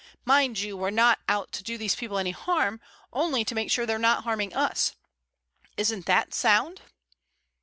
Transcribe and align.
Mind 0.25 0.57
you, 0.57 0.75
we're 0.75 0.89
not 0.89 1.19
out 1.29 1.51
to 1.51 1.61
do 1.61 1.77
these 1.77 1.93
people 1.93 2.17
any 2.17 2.31
harm, 2.31 2.81
only 3.13 3.45
to 3.45 3.53
make 3.53 3.69
sure 3.69 3.85
they're 3.85 3.99
not 3.99 4.23
harming 4.23 4.51
us. 4.55 4.95
Isn't 5.77 6.07
that 6.07 6.33
sound?" 6.33 6.81